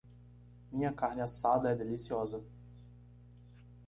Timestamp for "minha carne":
0.71-1.21